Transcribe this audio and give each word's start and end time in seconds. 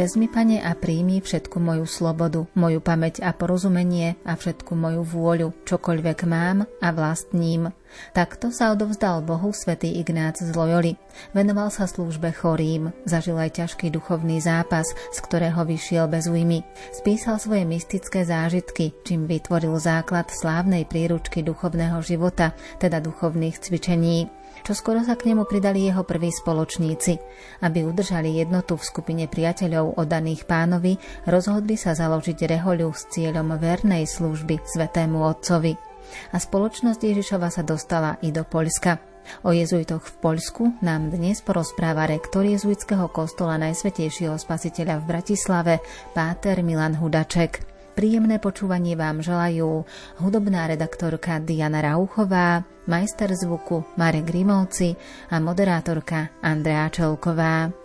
Vezmi, 0.00 0.32
pane, 0.32 0.64
a 0.64 0.72
príjmi 0.72 1.20
všetku 1.20 1.60
moju 1.60 1.84
slobodu, 1.84 2.48
moju 2.56 2.80
pamäť 2.80 3.20
a 3.20 3.36
porozumenie 3.36 4.16
a 4.24 4.32
všetku 4.32 4.72
moju 4.72 5.04
vôľu, 5.04 5.52
čokoľvek 5.68 6.24
mám 6.24 6.64
a 6.80 6.88
vlastním. 6.88 7.68
Takto 8.16 8.48
sa 8.48 8.72
odovzdal 8.72 9.20
Bohu 9.20 9.52
svätý 9.52 10.00
Ignác 10.00 10.40
z 10.40 10.56
Loyoli. 10.56 10.96
Venoval 11.36 11.68
sa 11.68 11.84
službe 11.84 12.32
chorým, 12.32 12.96
zažil 13.04 13.36
aj 13.36 13.60
ťažký 13.60 13.92
duchovný 13.92 14.40
zápas, 14.40 14.88
z 14.88 15.18
ktorého 15.20 15.68
vyšiel 15.68 16.08
bez 16.08 16.32
újmy. 16.32 16.64
Spísal 16.96 17.36
svoje 17.36 17.68
mystické 17.68 18.24
zážitky, 18.24 18.96
čím 19.04 19.28
vytvoril 19.28 19.76
základ 19.76 20.32
slávnej 20.32 20.88
príručky 20.88 21.44
duchovného 21.44 22.00
života, 22.00 22.56
teda 22.80 23.04
duchovných 23.04 23.60
cvičení. 23.60 24.32
Čo 24.66 24.72
skoro 24.76 25.00
sa 25.04 25.16
k 25.16 25.32
nemu 25.32 25.44
pridali 25.44 25.88
jeho 25.88 26.04
prví 26.04 26.32
spoločníci. 26.32 27.16
Aby 27.64 27.86
udržali 27.88 28.40
jednotu 28.40 28.76
v 28.76 28.86
skupine 28.86 29.24
priateľov 29.26 30.00
oddaných 30.00 30.44
pánovi, 30.48 30.96
rozhodli 31.28 31.76
sa 31.76 31.96
založiť 31.96 32.38
rehoľu 32.46 32.88
s 32.92 33.08
cieľom 33.12 33.56
vernej 33.56 34.08
služby 34.08 34.60
svetému 34.64 35.20
otcovi 35.20 35.90
a 36.34 36.36
spoločnosť 36.38 37.00
Ježišova 37.00 37.48
sa 37.50 37.62
dostala 37.62 38.18
i 38.22 38.34
do 38.34 38.42
Poľska. 38.42 38.98
O 39.46 39.54
jezuitoch 39.54 40.02
v 40.02 40.14
Poľsku 40.18 40.82
nám 40.82 41.12
dnes 41.12 41.38
porozpráva 41.44 42.08
rektor 42.08 42.42
jezuitského 42.42 43.06
kostola 43.12 43.60
Najsvetejšieho 43.62 44.34
spasiteľa 44.34 45.04
v 45.04 45.04
Bratislave, 45.06 45.74
páter 46.16 46.64
Milan 46.66 46.98
Hudaček. 46.98 47.79
Príjemné 48.00 48.40
počúvanie 48.40 48.96
vám 48.96 49.20
želajú 49.20 49.84
hudobná 50.24 50.64
redaktorka 50.72 51.36
Diana 51.36 51.84
Rauchová, 51.84 52.64
majster 52.88 53.28
zvuku 53.28 53.84
Marek 54.00 54.24
Grimovci 54.24 54.96
a 55.28 55.36
moderátorka 55.36 56.32
Andrea 56.40 56.88
Čelková. 56.88 57.79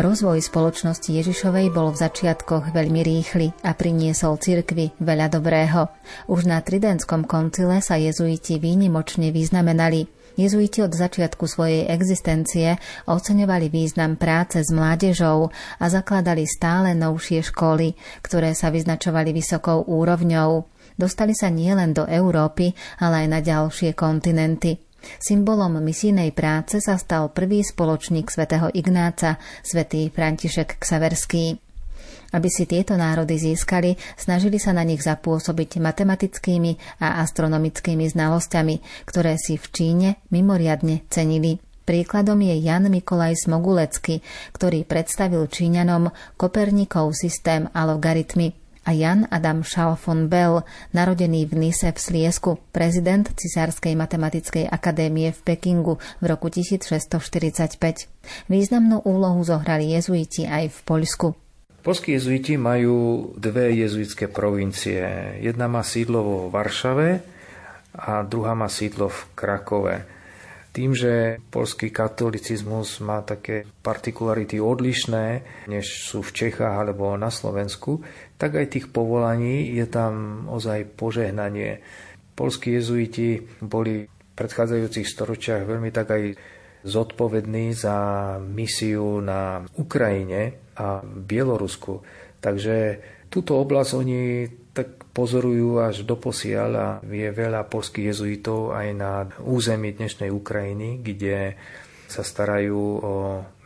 Rozvoj 0.00 0.40
spoločnosti 0.40 1.12
Ježišovej 1.12 1.76
bol 1.76 1.92
v 1.92 2.00
začiatkoch 2.00 2.72
veľmi 2.72 3.04
rýchly 3.04 3.52
a 3.60 3.76
priniesol 3.76 4.40
cirkvi 4.40 4.96
veľa 4.96 5.28
dobrého. 5.28 5.92
Už 6.24 6.48
na 6.48 6.64
Tridentskom 6.64 7.28
koncile 7.28 7.84
sa 7.84 8.00
jezuiti 8.00 8.56
výnimočne 8.56 9.28
vyznamenali. 9.28 10.08
Jezuiti 10.40 10.80
od 10.80 10.96
začiatku 10.96 11.44
svojej 11.44 11.84
existencie 11.92 12.80
oceňovali 13.04 13.68
význam 13.68 14.16
práce 14.16 14.64
s 14.64 14.72
mládežou 14.72 15.52
a 15.52 15.84
zakladali 15.92 16.48
stále 16.48 16.96
novšie 16.96 17.44
školy, 17.52 17.92
ktoré 18.24 18.56
sa 18.56 18.72
vyznačovali 18.72 19.36
vysokou 19.36 19.84
úrovňou. 19.84 20.64
Dostali 20.96 21.36
sa 21.36 21.52
nielen 21.52 21.92
do 21.92 22.08
Európy, 22.08 22.72
ale 23.04 23.28
aj 23.28 23.28
na 23.28 23.40
ďalšie 23.44 23.92
kontinenty. 23.92 24.80
Symbolom 25.20 25.80
misijnej 25.80 26.32
práce 26.32 26.78
sa 26.78 27.00
stal 27.00 27.32
prvý 27.32 27.64
spoločník 27.64 28.28
svätého 28.28 28.68
Ignáca, 28.72 29.40
svätý 29.64 30.08
František 30.12 30.80
Ksaverský. 30.80 31.56
Aby 32.30 32.46
si 32.46 32.62
tieto 32.62 32.94
národy 32.94 33.42
získali, 33.42 33.98
snažili 34.14 34.62
sa 34.62 34.70
na 34.70 34.86
nich 34.86 35.02
zapôsobiť 35.02 35.82
matematickými 35.82 37.02
a 37.02 37.18
astronomickými 37.26 38.06
znalosťami, 38.06 39.06
ktoré 39.08 39.34
si 39.34 39.58
v 39.58 39.66
Číne 39.74 40.08
mimoriadne 40.30 41.02
cenili. 41.10 41.58
Príkladom 41.82 42.38
je 42.38 42.54
Jan 42.62 42.86
Mikolaj 42.86 43.34
Smogulecký, 43.34 44.22
ktorý 44.54 44.86
predstavil 44.86 45.42
Číňanom 45.50 46.14
Kopernikov 46.38 47.18
systém 47.18 47.66
a 47.74 47.82
logaritmy 47.82 48.59
a 48.84 48.90
Jan 48.96 49.28
Adam 49.28 49.60
Schall 49.60 49.96
von 50.00 50.32
Bell, 50.32 50.64
narodený 50.96 51.46
v 51.48 51.68
Nise 51.68 51.92
v 51.92 51.98
Sliesku, 52.00 52.58
prezident 52.72 53.28
Cisárskej 53.28 53.92
matematickej 53.96 54.64
akadémie 54.68 55.32
v 55.36 55.40
Pekingu 55.44 56.00
v 56.20 56.24
roku 56.24 56.48
1645. 56.48 57.76
Významnú 58.48 59.04
úlohu 59.04 59.40
zohrali 59.44 59.92
jezuiti 59.92 60.48
aj 60.48 60.72
v 60.72 60.78
Poľsku. 60.84 61.28
Polskí 61.80 62.12
jezuiti 62.12 62.60
majú 62.60 63.32
dve 63.40 63.72
jezuitské 63.72 64.28
provincie. 64.28 65.00
Jedna 65.40 65.64
má 65.64 65.80
sídlo 65.80 66.20
vo 66.20 66.38
Varšave 66.52 67.24
a 67.96 68.20
druhá 68.20 68.52
má 68.52 68.68
sídlo 68.68 69.08
v 69.08 69.20
Krakove. 69.32 70.19
Tým, 70.70 70.94
že 70.94 71.42
polský 71.50 71.90
katolicizmus 71.90 73.02
má 73.02 73.26
také 73.26 73.66
partikularity 73.82 74.62
odlišné, 74.62 75.42
než 75.66 76.06
sú 76.06 76.22
v 76.22 76.30
Čechách 76.30 76.86
alebo 76.86 77.10
na 77.18 77.26
Slovensku, 77.26 78.06
tak 78.38 78.54
aj 78.54 78.78
tých 78.78 78.86
povolaní 78.94 79.74
je 79.74 79.86
tam 79.90 80.46
ozaj 80.46 80.94
požehnanie. 80.94 81.82
Polskí 82.38 82.78
jezuiti 82.78 83.42
boli 83.58 84.06
v 84.06 84.32
predchádzajúcich 84.38 85.10
storočiach 85.10 85.66
veľmi 85.66 85.90
tak 85.90 86.06
aj 86.14 86.24
zodpovední 86.86 87.74
za 87.74 88.38
misiu 88.40 89.20
na 89.20 89.66
Ukrajine 89.76 90.72
a 90.78 91.02
Bielorusku. 91.02 92.00
Takže 92.40 92.76
túto 93.28 93.58
oblasť 93.60 93.90
oni 93.98 94.22
pozorujú 95.10 95.82
až 95.82 96.06
do 96.06 96.14
posiaľ 96.14 96.70
a 96.78 96.88
je 97.02 97.28
veľa 97.30 97.66
polských 97.66 98.14
jezuitov 98.14 98.74
aj 98.74 98.88
na 98.94 99.26
území 99.42 99.94
dnešnej 99.94 100.30
Ukrajiny, 100.30 101.02
kde 101.02 101.58
sa 102.10 102.26
starajú 102.26 102.82
o 103.02 103.14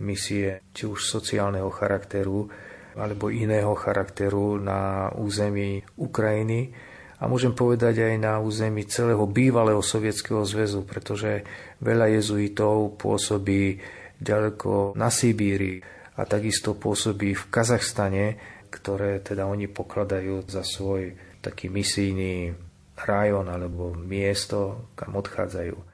misie 0.05 0.61
či 0.77 0.85
už 0.85 1.09
sociálneho 1.09 1.73
charakteru 1.73 2.49
alebo 2.95 3.33
iného 3.33 3.73
charakteru 3.75 4.61
na 4.61 5.11
území 5.17 5.83
Ukrajiny. 5.97 6.71
A 7.19 7.31
môžem 7.31 7.57
povedať 7.57 8.05
aj 8.05 8.15
na 8.21 8.37
území 8.39 8.85
celého 8.85 9.25
bývalého 9.25 9.81
Sovietskeho 9.81 10.45
zväzu, 10.45 10.85
pretože 10.85 11.41
veľa 11.81 12.13
jezuitov 12.21 13.01
pôsobí 13.01 13.81
ďaleko 14.21 14.93
na 14.95 15.09
Sibíri 15.09 15.81
a 16.15 16.23
takisto 16.29 16.77
pôsobí 16.77 17.35
v 17.35 17.45
Kazachstane, 17.49 18.27
ktoré 18.71 19.25
teda 19.25 19.49
oni 19.49 19.71
pokladajú 19.71 20.47
za 20.47 20.63
svoj 20.63 21.34
taký 21.45 21.69
misijný 21.69 22.57
rajon 22.97 23.47
alebo 23.53 23.93
miesto, 23.93 24.89
kam 24.97 25.21
odchádzajú. 25.21 25.94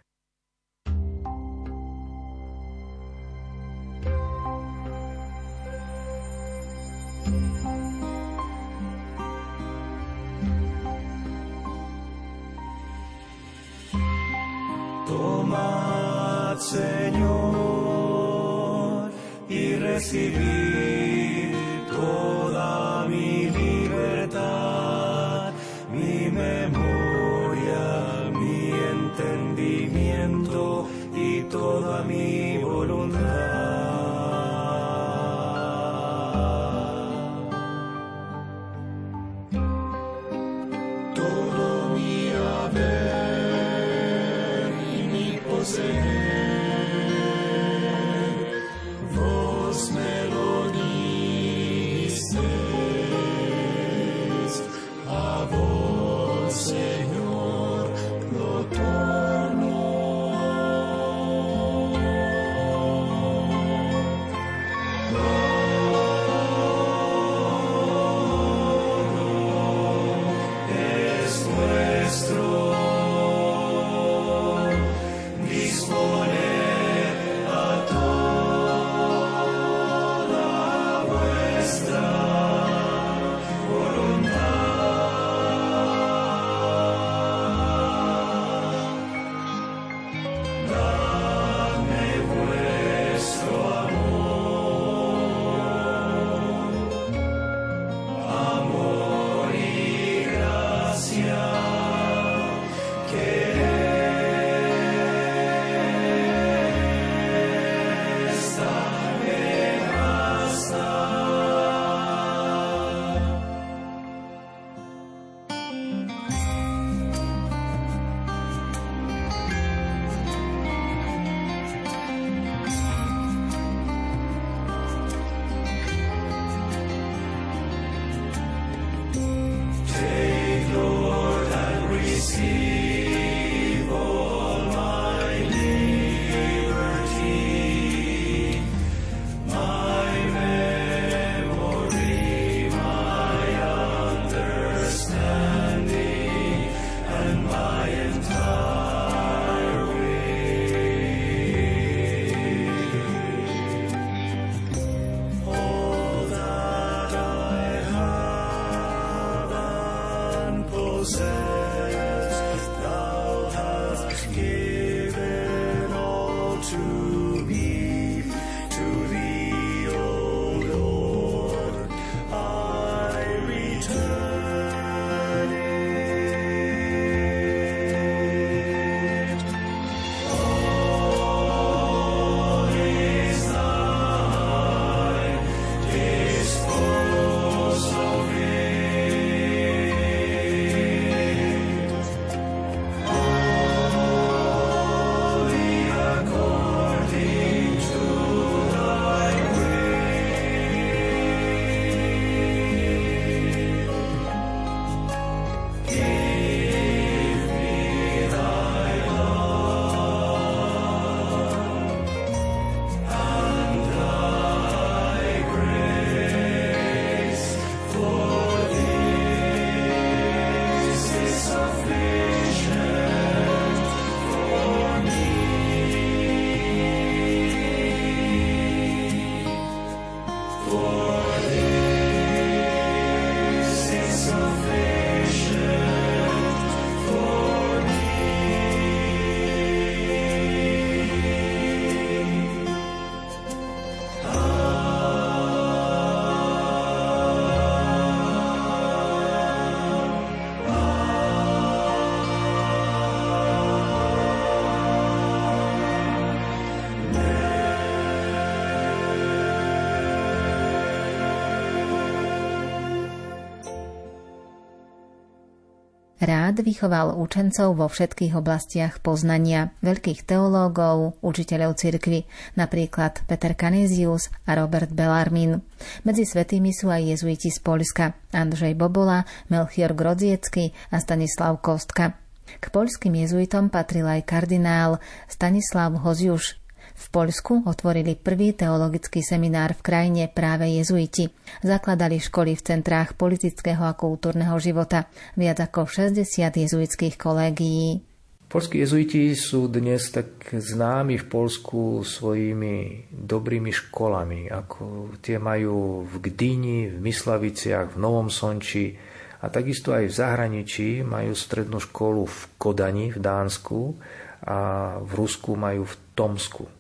Rád 266.50 266.66
vychoval 266.66 267.14
učencov 267.14 267.78
vo 267.78 267.87
všetkých 267.87 268.35
oblastiach 268.35 268.99
poznania, 268.99 269.70
veľkých 269.87 270.26
teológov, 270.26 271.14
učiteľov 271.23 271.78
cirkvy, 271.78 272.26
napríklad 272.58 273.23
Peter 273.30 273.54
Canisius 273.54 274.35
a 274.50 274.58
Robert 274.58 274.90
Bellarmin. 274.90 275.62
Medzi 276.02 276.26
svetými 276.26 276.75
sú 276.75 276.90
aj 276.90 277.06
jezuiti 277.06 277.54
z 277.54 277.62
Polska, 277.62 278.18
Andrzej 278.35 278.75
Bobola, 278.75 279.23
Melchior 279.47 279.94
Grodziecky 279.94 280.75
a 280.90 280.99
Stanislav 280.99 281.62
Kostka. 281.62 282.18
K 282.58 282.66
poľským 282.66 283.14
jezuitom 283.14 283.71
patril 283.71 284.11
aj 284.11 284.26
kardinál 284.26 284.99
Stanislav 285.30 286.02
Hoziuš, 286.02 286.59
v 287.00 287.07
Poľsku 287.09 287.64
otvorili 287.64 288.12
prvý 288.12 288.52
teologický 288.52 289.25
seminár 289.25 289.73
v 289.73 289.80
krajine 289.80 290.25
práve 290.28 290.69
jezuiti. 290.69 291.33
Zakladali 291.64 292.21
školy 292.21 292.52
v 292.52 292.62
centrách 292.62 293.16
politického 293.16 293.80
a 293.80 293.97
kultúrneho 293.97 294.61
života. 294.61 295.09
Viac 295.33 295.64
ako 295.64 295.88
60 295.88 296.21
jezuitských 296.37 297.16
kolégií. 297.16 298.04
Polskí 298.50 298.83
jezuiti 298.83 299.30
sú 299.38 299.71
dnes 299.71 300.11
tak 300.11 300.50
známi 300.50 301.23
v 301.23 301.26
Polsku 301.30 302.02
svojimi 302.02 303.07
dobrými 303.14 303.71
školami, 303.71 304.50
ako 304.50 305.14
tie 305.23 305.38
majú 305.38 306.02
v 306.02 306.14
Gdyni, 306.19 306.90
v 306.90 306.99
Myslaviciach, 306.99 307.95
v 307.95 308.00
Novom 308.02 308.26
Sonči 308.26 308.99
a 309.38 309.47
takisto 309.49 309.95
aj 309.95 310.11
v 310.11 310.16
zahraničí 310.19 310.88
majú 311.07 311.30
strednú 311.33 311.78
školu 311.78 312.26
v 312.26 312.38
Kodani 312.59 313.14
v 313.14 313.23
Dánsku 313.23 313.95
a 314.42 314.59
v 314.99 315.11
Rusku 315.14 315.54
majú 315.54 315.87
v 315.87 315.95
Tomsku. 316.19 316.80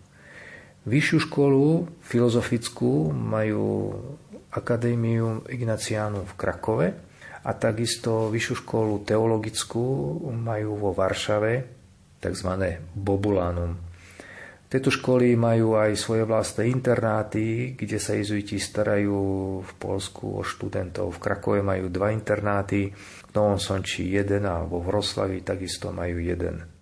Vyššiu 0.88 1.18
školu 1.28 1.66
filozofickú 2.00 3.12
majú 3.12 3.92
Akadémiu 4.50 5.44
Ignaciánu 5.44 6.24
v 6.24 6.32
Krakove 6.40 6.88
a 7.44 7.50
takisto 7.52 8.32
vyššiu 8.32 8.54
školu 8.64 9.04
teologickú 9.04 9.84
majú 10.32 10.80
vo 10.80 10.90
Varšave, 10.96 11.52
tzv. 12.16 12.50
Bobulánum. 12.96 13.76
Tieto 14.70 14.88
školy 14.88 15.34
majú 15.34 15.74
aj 15.74 15.98
svoje 15.98 16.22
vlastné 16.22 16.70
internáty, 16.70 17.74
kde 17.74 17.98
sa 17.98 18.14
jezuiti 18.14 18.54
starajú 18.54 19.18
v 19.66 19.72
Polsku 19.82 20.38
o 20.38 20.46
študentov. 20.46 21.18
V 21.18 21.22
Krakove 21.22 21.60
majú 21.60 21.90
dva 21.90 22.14
internáty, 22.14 22.94
v 22.94 23.30
Novom 23.34 23.58
Sonči 23.58 24.14
jeden 24.14 24.46
a 24.46 24.62
vo 24.62 24.78
Vroslavi 24.78 25.42
takisto 25.42 25.90
majú 25.90 26.22
jeden. 26.22 26.79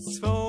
So 0.00 0.45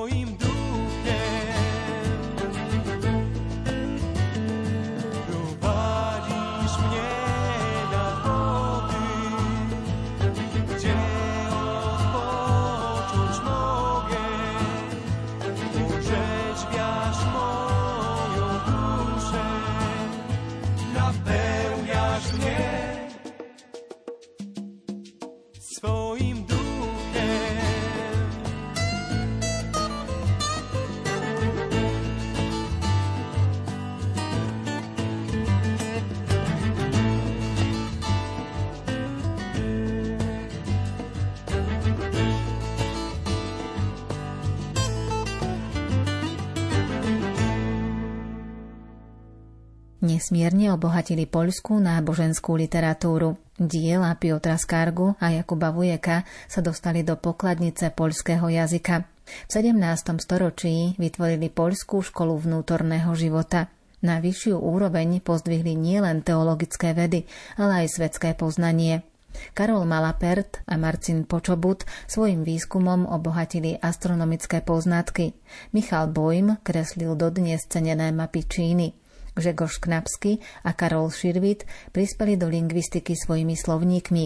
Nesmierne 50.18 50.74
obohatili 50.74 51.30
poľskú 51.30 51.78
náboženskú 51.78 52.58
literatúru. 52.58 53.38
Diela 53.54 54.10
Piotra 54.18 54.58
Skargu 54.58 55.14
a 55.22 55.30
Jakuba 55.30 55.70
Vujeka 55.70 56.26
sa 56.50 56.58
dostali 56.58 57.06
do 57.06 57.14
pokladnice 57.14 57.94
poľského 57.94 58.50
jazyka. 58.50 59.06
V 59.46 59.50
17. 59.54 59.78
storočí 60.18 60.98
vytvorili 60.98 61.54
poľskú 61.54 62.02
školu 62.02 62.34
vnútorného 62.34 63.14
života. 63.14 63.70
Na 64.02 64.18
vyššiu 64.18 64.58
úroveň 64.58 65.22
pozdvihli 65.22 65.78
nielen 65.78 66.26
teologické 66.26 66.98
vedy, 66.98 67.22
ale 67.54 67.86
aj 67.86 68.02
svetské 68.02 68.34
poznanie. 68.34 69.06
Karol 69.54 69.86
Malapert 69.86 70.66
a 70.66 70.74
Marcin 70.74 71.30
Počobut 71.30 71.86
svojim 72.10 72.42
výskumom 72.42 73.06
obohatili 73.06 73.78
astronomické 73.78 74.66
poznatky. 74.66 75.38
Michal 75.70 76.10
Bojm 76.10 76.58
kreslil 76.66 77.14
dodnes 77.14 77.70
cenené 77.70 78.10
mapy 78.10 78.42
Číny. 78.42 78.98
Žegoš 79.38 79.78
Knapsky 79.78 80.42
a 80.66 80.74
Karol 80.74 81.08
Širvit 81.14 81.64
prispeli 81.94 82.34
do 82.34 82.50
lingvistiky 82.50 83.14
svojimi 83.14 83.54
slovníkmi. 83.54 84.24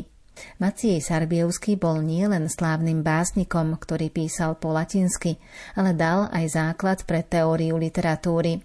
Maciej 0.58 0.98
Sarbievský 1.04 1.76
bol 1.76 2.00
nielen 2.00 2.48
slávnym 2.48 3.04
básnikom, 3.04 3.76
ktorý 3.76 4.08
písal 4.08 4.56
po 4.56 4.72
latinsky, 4.72 5.36
ale 5.76 5.92
dal 5.92 6.32
aj 6.32 6.44
základ 6.56 6.98
pre 7.04 7.20
teóriu 7.20 7.76
literatúry. 7.76 8.64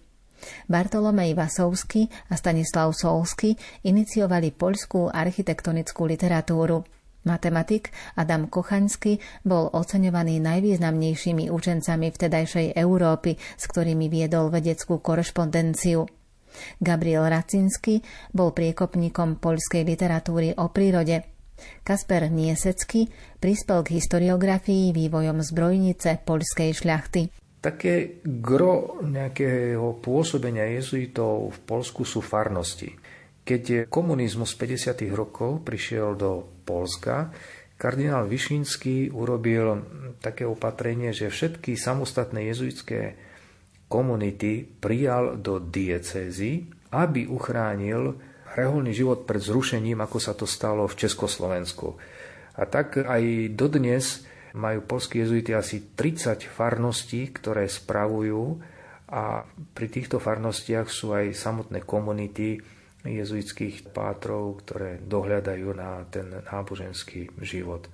Bartolomej 0.72 1.36
Vasovský 1.36 2.08
a 2.32 2.40
Stanislav 2.40 2.94
Solsky 2.96 3.58
iniciovali 3.84 4.56
poľskú 4.56 5.12
architektonickú 5.12 6.08
literatúru. 6.08 6.88
Matematik 7.28 7.92
Adam 8.16 8.48
Kochaňský 8.48 9.44
bol 9.44 9.68
oceňovaný 9.68 10.40
najvýznamnejšími 10.40 11.52
učencami 11.52 12.08
vtedajšej 12.16 12.80
Európy, 12.80 13.36
s 13.36 13.64
ktorými 13.68 14.08
viedol 14.08 14.48
vedeckú 14.48 15.04
korešpondenciu. 15.04 16.08
Gabriel 16.80 17.28
Racinsky 17.28 18.02
bol 18.32 18.54
priekopníkom 18.54 19.42
poľskej 19.42 19.84
literatúry 19.86 20.54
o 20.58 20.70
prírode. 20.70 21.26
Kasper 21.82 22.30
Niesecký 22.30 23.10
prispel 23.42 23.82
k 23.82 23.98
historiografii 23.98 24.94
vývojom 24.94 25.42
zbrojnice 25.42 26.22
poľskej 26.22 26.70
šľachty. 26.74 27.22
Také 27.58 28.22
gro 28.24 29.02
nejakého 29.02 29.98
pôsobenia 29.98 30.70
jezuitov 30.78 31.58
v 31.58 31.60
Polsku 31.66 32.06
sú 32.06 32.22
farnosti. 32.22 32.94
Keď 33.42 33.90
komunizmus 33.90 34.54
50. 34.54 35.08
rokov 35.16 35.66
prišiel 35.66 36.14
do 36.14 36.46
Polska, 36.68 37.34
kardinál 37.80 38.30
Višinský 38.30 39.10
urobil 39.10 39.82
také 40.22 40.44
opatrenie, 40.44 41.16
že 41.16 41.32
všetky 41.32 41.80
samostatné 41.80 42.46
jezuitské 42.52 43.16
komunity 43.88 44.64
prijal 44.64 45.40
do 45.40 45.64
diecézy, 45.64 46.68
aby 46.92 47.28
uchránil 47.28 48.16
reholný 48.56 48.92
život 48.96 49.28
pred 49.28 49.40
zrušením, 49.40 50.00
ako 50.04 50.18
sa 50.20 50.34
to 50.36 50.48
stalo 50.48 50.88
v 50.88 50.98
Československu. 51.00 51.96
A 52.58 52.64
tak 52.66 53.00
aj 53.00 53.54
dodnes 53.54 54.26
majú 54.58 54.82
polskí 54.84 55.22
jezuiti 55.22 55.54
asi 55.54 55.94
30 55.94 56.48
farností, 56.48 57.30
ktoré 57.30 57.70
spravujú 57.70 58.58
a 59.08 59.46
pri 59.48 59.88
týchto 59.88 60.18
farnostiach 60.18 60.90
sú 60.90 61.14
aj 61.16 61.38
samotné 61.38 61.86
komunity 61.86 62.60
jezuitských 63.08 63.96
pátrov, 63.96 64.60
ktoré 64.66 65.00
dohľadajú 65.00 65.70
na 65.78 66.04
ten 66.12 66.28
náboženský 66.28 67.40
život. 67.40 67.88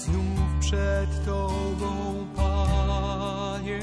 znów 0.00 0.58
przed 0.60 1.24
Tobą, 1.24 2.26
Panie. 2.36 3.80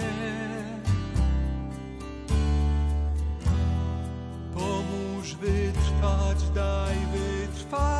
Pomóż 4.53 5.35
wytrwać, 5.35 6.49
daj 6.55 6.95
wytrwanie. 7.13 7.97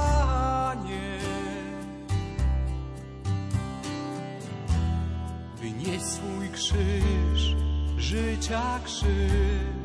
Wynieś 5.62 6.02
swój 6.02 6.50
krzyż, 6.50 7.56
życia 7.98 8.80
krzyż. 8.86 9.77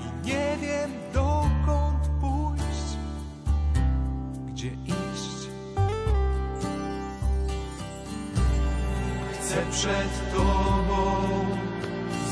i 0.00 0.26
nie 0.26 0.56
wiem 0.60 0.90
dokąd 1.12 2.08
pójść, 2.20 2.96
gdzie 4.46 4.68
iść. 4.68 5.48
Chcę 9.32 9.56
przed 9.70 10.32
Tobą 10.34 11.26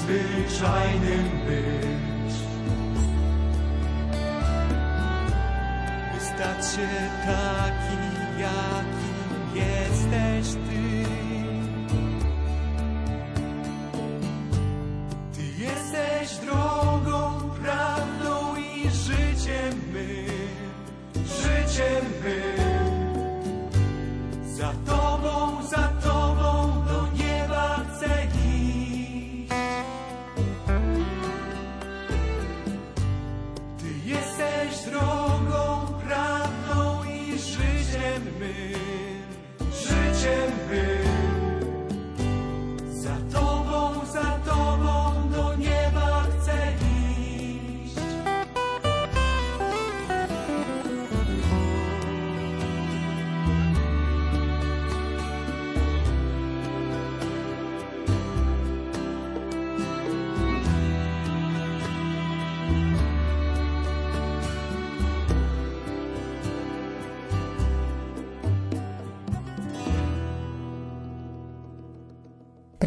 zwyczajnym 0.02 1.30
być. 1.46 1.90
By 6.40 6.66
się 6.66 6.88
taki, 7.26 7.98
jaki 8.40 9.09
jesteś 9.54 10.54
drogą. 10.54 11.29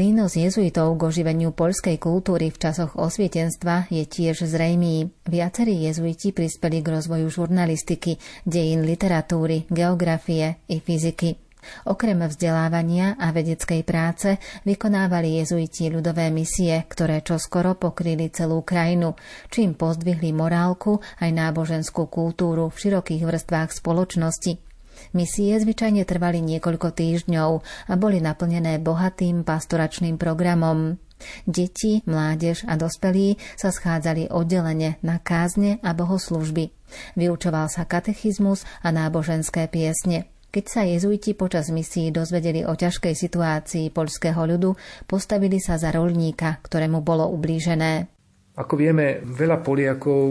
Prínos 0.03 0.35
jezuitov 0.35 0.99
k 0.99 1.15
oživeniu 1.15 1.55
poľskej 1.55 1.95
kultúry 1.95 2.51
v 2.51 2.59
časoch 2.59 2.99
osvietenstva 2.99 3.87
je 3.87 4.03
tiež 4.03 4.43
zrejmý. 4.43 5.15
Viacerí 5.23 5.79
jezuiti 5.79 6.35
prispeli 6.35 6.83
k 6.83 6.99
rozvoju 6.99 7.31
žurnalistiky, 7.31 8.19
dejín 8.43 8.83
literatúry, 8.83 9.63
geografie 9.71 10.59
i 10.67 10.83
fyziky. 10.83 11.39
Okrem 11.87 12.19
vzdelávania 12.19 13.15
a 13.15 13.31
vedeckej 13.31 13.87
práce 13.87 14.43
vykonávali 14.67 15.39
jezuiti 15.39 15.87
ľudové 15.87 16.27
misie, 16.35 16.83
ktoré 16.83 17.23
čoskoro 17.23 17.79
pokryli 17.79 18.27
celú 18.27 18.59
krajinu, 18.59 19.15
čím 19.47 19.71
pozdvihli 19.71 20.35
morálku 20.35 20.99
aj 21.23 21.31
náboženskú 21.31 22.11
kultúru 22.11 22.67
v 22.67 22.75
širokých 22.75 23.23
vrstvách 23.23 23.71
spoločnosti. 23.71 24.72
Misie 25.13 25.53
zvyčajne 25.61 26.09
trvali 26.09 26.41
niekoľko 26.41 26.89
týždňov 26.89 27.51
a 27.61 27.93
boli 28.01 28.17
naplnené 28.17 28.81
bohatým 28.81 29.45
pastoračným 29.45 30.17
programom. 30.17 30.97
Deti, 31.45 32.01
mládež 32.03 32.65
a 32.67 32.75
dospelí 32.75 33.37
sa 33.55 33.69
schádzali 33.71 34.33
oddelene 34.33 34.97
na 35.05 35.21
kázne 35.21 35.79
a 35.85 35.93
bohoslužby. 35.93 36.73
Vyučoval 37.13 37.69
sa 37.69 37.85
katechizmus 37.85 38.67
a 38.81 38.89
náboženské 38.91 39.69
piesne. 39.69 40.33
Keď 40.53 40.65
sa 40.69 40.85
jezuiti 40.85 41.33
počas 41.33 41.73
misií 41.73 42.13
dozvedeli 42.13 42.61
o 42.61 42.77
ťažkej 42.77 43.17
situácii 43.17 43.89
poľského 43.89 44.37
ľudu, 44.37 44.77
postavili 45.09 45.57
sa 45.57 45.81
za 45.81 45.89
rolníka, 45.89 46.61
ktorému 46.61 47.01
bolo 47.01 47.25
ublížené. 47.33 48.12
Ako 48.53 48.77
vieme, 48.77 49.25
veľa 49.25 49.65
Poliakov 49.65 50.25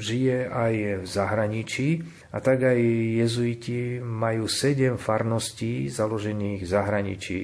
žije 0.00 0.48
aj 0.48 0.74
v 1.04 1.06
zahraničí 1.06 1.88
a 2.32 2.40
tak 2.40 2.72
aj 2.72 2.80
jezuiti 3.20 4.00
majú 4.00 4.48
sedem 4.48 4.96
farností 4.96 5.92
založených 5.92 6.64
v 6.64 6.72
zahraničí. 6.72 7.40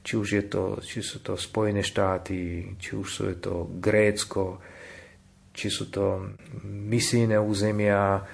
Či 0.00 0.12
už 0.16 0.28
je 0.40 0.44
to, 0.48 0.80
či 0.80 1.04
sú 1.04 1.20
to 1.20 1.36
Spojené 1.36 1.84
štáty, 1.84 2.72
či 2.80 2.96
už 2.96 3.08
sú 3.08 3.24
to 3.36 3.68
Grécko, 3.76 4.64
či 5.52 5.68
sú 5.68 5.92
to 5.92 6.32
misijné 6.64 7.36
územia 7.36 8.24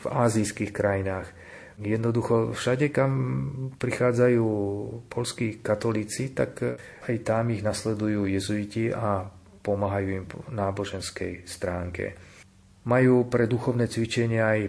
v 0.00 0.04
azijských 0.08 0.72
krajinách. 0.72 1.28
Jednoducho 1.76 2.56
všade, 2.56 2.88
kam 2.88 3.12
prichádzajú 3.76 4.48
polskí 5.12 5.60
katolíci, 5.60 6.32
tak 6.32 6.80
aj 7.04 7.16
tam 7.20 7.52
ich 7.52 7.60
nasledujú 7.60 8.24
jezuiti 8.24 8.88
a 8.88 9.35
pomáhajú 9.66 10.08
im 10.14 10.26
po 10.30 10.46
náboženskej 10.46 11.42
stránke. 11.42 12.14
Majú 12.86 13.26
pre 13.26 13.50
duchovné 13.50 13.90
cvičenia 13.90 14.54
aj 14.54 14.60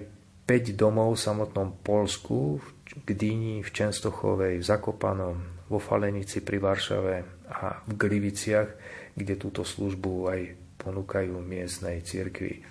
5 0.50 0.74
domov 0.74 1.14
v 1.14 1.24
samotnom 1.30 1.70
Polsku, 1.86 2.58
v 2.58 2.68
Gdyni, 3.06 3.62
v 3.62 3.70
Čenstochovej, 3.70 4.58
v 4.58 4.66
Zakopanom, 4.66 5.36
vo 5.70 5.78
Falenici 5.78 6.42
pri 6.42 6.58
Varšave 6.58 7.16
a 7.52 7.84
v 7.86 7.92
Gliviciach, 7.94 8.70
kde 9.14 9.38
túto 9.38 9.62
službu 9.62 10.12
aj 10.34 10.40
ponúkajú 10.82 11.38
miestnej 11.44 12.02
cirkvi. 12.02 12.64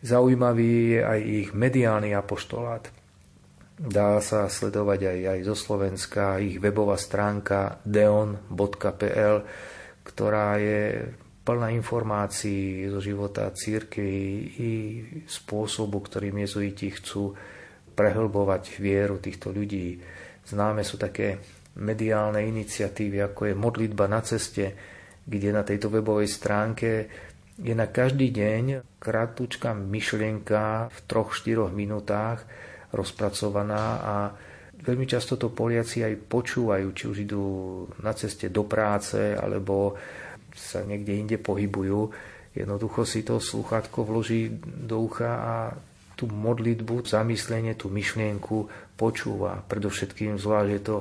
Zaujímavý 0.00 0.96
je 0.96 1.00
aj 1.04 1.20
ich 1.20 1.50
mediálny 1.52 2.16
apoštolát. 2.16 2.88
Dá 3.80 4.16
sa 4.24 4.48
sledovať 4.48 5.00
aj, 5.08 5.18
aj 5.36 5.40
zo 5.44 5.56
Slovenska 5.56 6.40
ich 6.40 6.56
webová 6.56 6.96
stránka 6.96 7.80
deon.pl, 7.84 9.36
ktorá 10.04 10.56
je 10.56 11.10
plná 11.50 11.74
informácií 11.74 12.86
zo 12.86 13.02
života 13.02 13.50
církvy 13.50 14.14
i 14.62 14.72
spôsobu, 15.26 15.98
ktorým 15.98 16.46
jezuiti 16.46 16.94
chcú 16.94 17.34
prehlbovať 17.98 18.78
vieru 18.78 19.18
týchto 19.18 19.50
ľudí. 19.50 19.98
Známe 20.46 20.86
sú 20.86 20.94
také 20.94 21.42
mediálne 21.82 22.46
iniciatívy, 22.46 23.18
ako 23.26 23.50
je 23.50 23.54
modlitba 23.58 24.06
na 24.06 24.22
ceste, 24.22 24.78
kde 25.26 25.50
na 25.50 25.66
tejto 25.66 25.90
webovej 25.90 26.30
stránke 26.30 27.10
je 27.58 27.74
na 27.74 27.90
každý 27.90 28.30
deň 28.30 28.96
krátka 29.02 29.74
myšlienka 29.74 30.86
v 30.86 30.98
troch, 31.10 31.34
štyroch 31.34 31.74
minútach 31.74 32.46
rozpracovaná 32.94 33.84
a 34.00 34.14
veľmi 34.80 35.04
často 35.04 35.34
to 35.34 35.50
Poliaci 35.50 36.06
aj 36.06 36.14
počúvajú, 36.30 36.86
či 36.94 37.04
už 37.10 37.16
idú 37.26 37.44
na 38.00 38.14
ceste 38.14 38.48
do 38.48 38.64
práce 38.64 39.34
alebo 39.34 39.98
sa 40.60 40.84
niekde 40.84 41.16
inde 41.16 41.36
pohybujú, 41.40 42.12
jednoducho 42.52 43.08
si 43.08 43.24
to 43.24 43.40
sluchátko 43.40 44.04
vloží 44.04 44.52
do 44.60 45.00
ucha 45.00 45.32
a 45.40 45.54
tú 46.20 46.28
modlitbu, 46.28 47.08
zamyslenie, 47.08 47.72
tú 47.80 47.88
myšlienku 47.88 48.68
počúva. 49.00 49.64
Predovšetkým 49.64 50.36
zvlášť 50.36 50.70
je 50.76 50.82
to 50.84 50.96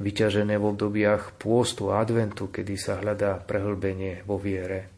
vyťažené 0.00 0.56
v 0.56 0.64
obdobiach 0.72 1.36
pôstu 1.36 1.92
a 1.92 2.00
adventu, 2.00 2.48
kedy 2.48 2.80
sa 2.80 2.96
hľadá 2.96 3.36
prehlbenie 3.44 4.24
vo 4.24 4.40
viere. 4.40 4.93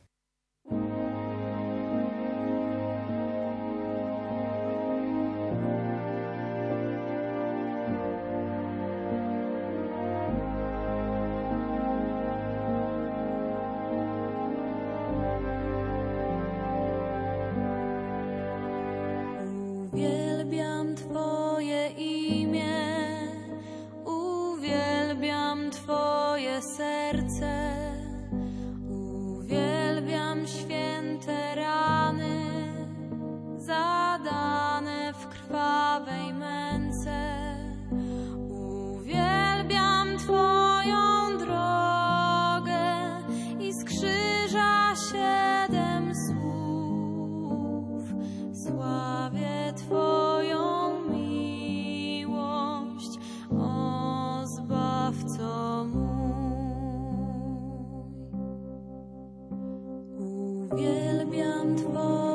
uwielbiam 61.27 61.77
Twoje. 61.77 62.26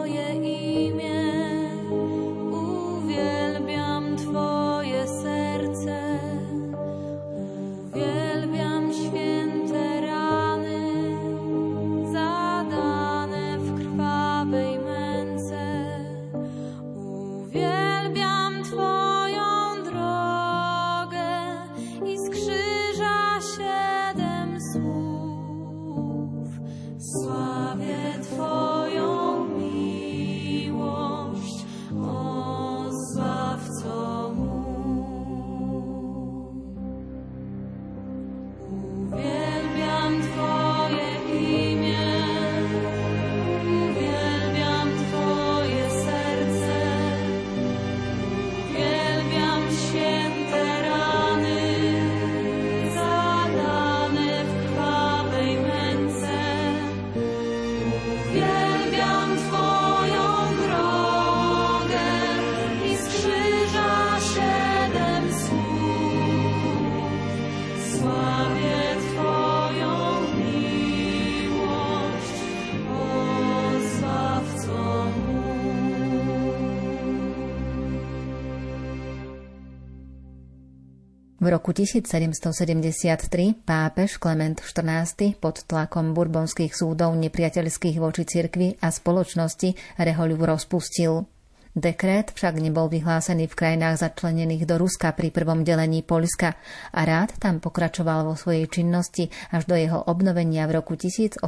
V 81.42 81.50
roku 81.50 81.74
1773 81.74 83.66
pápež 83.66 84.22
Klement 84.22 84.62
XIV 84.62 85.42
pod 85.42 85.66
tlakom 85.66 86.14
burbonských 86.14 86.70
súdov 86.70 87.18
nepriateľských 87.18 87.98
voči 87.98 88.30
cirkvi 88.30 88.78
a 88.78 88.94
spoločnosti 88.94 89.74
rehoľu 89.98 90.38
rozpustil. 90.38 91.26
Dekrét 91.74 92.30
však 92.38 92.62
nebol 92.62 92.94
vyhlásený 92.94 93.50
v 93.50 93.58
krajinách 93.58 94.06
začlenených 94.06 94.70
do 94.70 94.86
Ruska 94.86 95.18
pri 95.18 95.34
prvom 95.34 95.66
delení 95.66 96.06
Polska 96.06 96.62
a 96.94 97.02
rád 97.10 97.34
tam 97.42 97.58
pokračoval 97.58 98.22
vo 98.22 98.38
svojej 98.38 98.70
činnosti 98.70 99.34
až 99.50 99.66
do 99.66 99.74
jeho 99.74 99.98
obnovenia 99.98 100.70
v 100.70 100.78
roku 100.78 100.94
1814. 100.94 101.42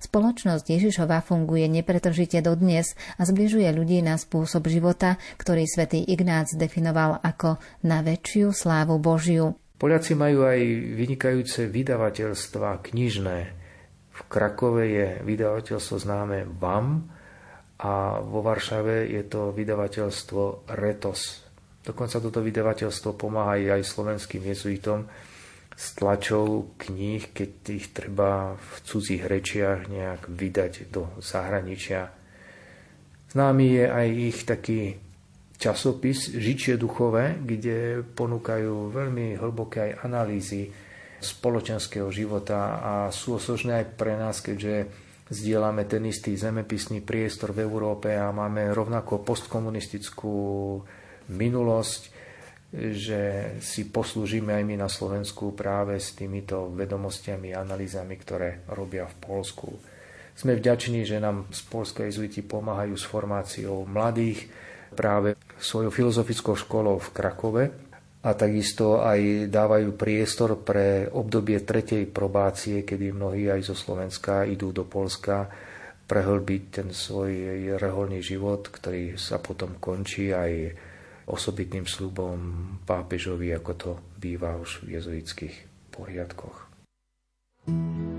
Spoločnosť 0.00 0.66
Ježišova 0.68 1.22
funguje 1.22 1.66
nepretržite 1.70 2.42
dodnes 2.42 2.94
a 3.18 3.22
zbližuje 3.22 3.68
ľudí 3.72 4.02
na 4.02 4.18
spôsob 4.18 4.66
života, 4.68 5.20
ktorý 5.38 5.64
svätý 5.68 6.02
Ignác 6.02 6.52
definoval 6.54 7.20
ako 7.22 7.58
na 7.86 8.02
väčšiu 8.02 8.50
slávu 8.54 8.98
Božiu. 9.02 9.58
Poliaci 9.82 10.14
majú 10.14 10.46
aj 10.46 10.60
vynikajúce 10.94 11.66
vydavateľstva 11.66 12.86
knižné. 12.86 13.38
V 14.12 14.20
Krakove 14.30 14.84
je 14.86 15.06
vydavateľstvo 15.26 15.96
známe 15.98 16.46
VAM 16.46 17.10
a 17.82 18.22
vo 18.22 18.46
Varšave 18.46 19.10
je 19.10 19.22
to 19.26 19.50
vydavateľstvo 19.50 20.70
Retos. 20.78 21.42
Dokonca 21.82 22.22
toto 22.22 22.38
vydavateľstvo 22.38 23.18
pomáha 23.18 23.58
aj 23.58 23.82
slovenským 23.82 24.46
jezuitom, 24.46 25.02
s 25.72 25.96
tlačou 25.96 26.76
kníh, 26.76 27.32
keď 27.32 27.50
ich 27.72 27.90
treba 27.90 28.54
v 28.54 28.72
cudzích 28.84 29.24
rečiach 29.24 29.88
nejak 29.88 30.28
vydať 30.28 30.92
do 30.92 31.08
zahraničia. 31.18 32.12
Známy 33.32 33.66
je 33.80 33.86
aj 33.88 34.08
ich 34.12 34.38
taký 34.44 34.80
časopis 35.56 36.36
Žičie 36.36 36.76
duchové, 36.76 37.40
kde 37.40 38.04
ponúkajú 38.04 38.92
veľmi 38.92 39.40
hlboké 39.40 39.88
aj 39.88 39.92
analýzy 40.04 40.68
spoločenského 41.22 42.10
života 42.10 42.82
a 42.82 42.92
sú 43.14 43.38
osožné 43.38 43.80
aj 43.80 43.86
pre 43.94 44.18
nás, 44.18 44.42
keďže 44.42 44.90
zdieľame 45.32 45.88
ten 45.88 46.04
istý 46.04 46.36
zemepisný 46.36 47.00
priestor 47.00 47.56
v 47.56 47.64
Európe 47.64 48.12
a 48.12 48.28
máme 48.34 48.68
rovnako 48.74 49.24
postkomunistickú 49.24 50.36
minulosť, 51.32 52.11
že 52.72 53.54
si 53.60 53.84
poslúžime 53.92 54.56
aj 54.56 54.64
my 54.64 54.76
na 54.80 54.88
Slovensku 54.88 55.52
práve 55.52 56.00
s 56.00 56.16
týmito 56.16 56.72
vedomostiami 56.72 57.52
a 57.52 57.60
analýzami, 57.60 58.16
ktoré 58.16 58.64
robia 58.72 59.04
v 59.04 59.16
Polsku. 59.20 59.68
Sme 60.32 60.56
vďační, 60.56 61.04
že 61.04 61.20
nám 61.20 61.52
z 61.52 61.60
Polska 61.68 62.08
jezuiti 62.08 62.40
pomáhajú 62.40 62.96
s 62.96 63.04
formáciou 63.04 63.84
mladých 63.84 64.48
práve 64.96 65.36
svojou 65.60 65.92
filozofickou 65.92 66.56
školou 66.56 66.96
v 66.96 67.12
Krakove 67.12 67.64
a 68.24 68.30
takisto 68.32 69.04
aj 69.04 69.52
dávajú 69.52 69.92
priestor 69.92 70.56
pre 70.64 71.12
obdobie 71.12 71.60
tretej 71.60 72.08
probácie, 72.08 72.88
kedy 72.88 73.12
mnohí 73.12 73.52
aj 73.52 73.68
zo 73.68 73.76
Slovenska 73.76 74.48
idú 74.48 74.72
do 74.72 74.88
Polska 74.88 75.52
prehlbiť 76.08 76.62
ten 76.72 76.88
svoj 76.88 77.32
reholný 77.76 78.24
život, 78.24 78.72
ktorý 78.72 79.20
sa 79.20 79.36
potom 79.36 79.76
končí 79.76 80.32
aj 80.32 80.52
osobitným 81.26 81.86
slubom 81.86 82.38
pápežovi, 82.86 83.54
ako 83.54 83.72
to 83.74 83.90
býva 84.18 84.58
už 84.58 84.86
v 84.86 84.98
jezuitských 84.98 85.54
poriadkoch. 85.92 86.70
thank 87.62 88.06
you 88.06 88.11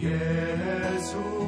Jezus. 0.00 1.39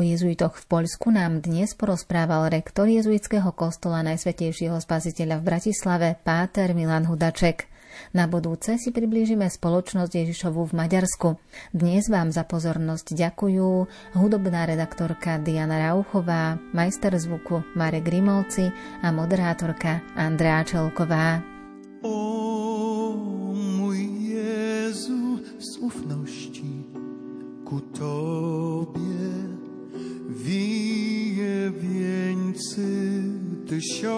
O 0.00 0.02
jezuitoch 0.02 0.56
v 0.56 0.64
Poľsku 0.64 1.12
nám 1.12 1.44
dnes 1.44 1.76
porozprával 1.76 2.48
rektor 2.48 2.88
jezuitského 2.88 3.52
kostola 3.52 4.00
Najsvetejšieho 4.00 4.80
spasiteľa 4.80 5.36
v 5.36 5.44
Bratislave, 5.44 6.08
páter 6.24 6.72
Milan 6.72 7.04
Hudaček. 7.04 7.68
Na 8.16 8.24
budúce 8.24 8.80
si 8.80 8.96
priblížime 8.96 9.44
spoločnosť 9.44 10.24
Ježišovu 10.24 10.72
v 10.72 10.72
Maďarsku. 10.72 11.36
Dnes 11.76 12.08
vám 12.08 12.32
za 12.32 12.48
pozornosť 12.48 13.12
ďakujú 13.12 13.68
hudobná 14.16 14.64
redaktorka 14.64 15.36
Diana 15.36 15.76
Rauchová, 15.92 16.56
majster 16.72 17.12
zvuku 17.20 17.60
Marek 17.76 18.08
Grimovci 18.08 18.72
a 19.04 19.12
moderátorka 19.12 20.00
Andrea 20.16 20.64
Čelková. 20.64 21.44
O 22.08 22.16
mój 23.52 24.00
Jezu 24.32 25.44
z 25.60 25.70
ufności 25.84 26.88
ku 27.68 27.84
Tobie 27.94 29.39
tysiące 33.80 34.12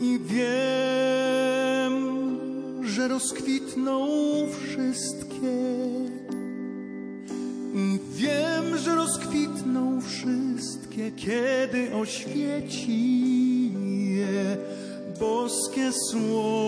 i 0.00 0.18
wiem, 0.24 1.94
że 2.84 3.08
rozkwitną 3.08 4.08
wszystkie. 4.60 5.50
I 7.74 7.98
wiem, 8.12 8.78
że 8.78 8.94
rozkwitną 8.94 10.00
wszystkie, 10.00 11.10
kiedy 11.16 11.94
oświeci 11.94 13.72
je 14.16 14.56
boskie 15.20 15.92
słońce. 15.92 16.59